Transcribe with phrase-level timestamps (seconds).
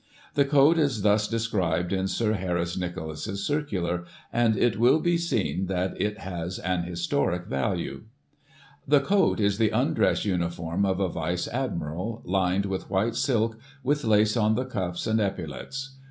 [0.33, 5.15] The coat is thus de scribed in Sir Harris Nicolas*s circular, and it will be
[5.15, 8.05] seen that it has an historic value:
[8.45, 14.03] * The coat is the undress uniform of a vice admiral, lined with white silk, with
[14.03, 15.99] lace on the cuffs, and epaulettes.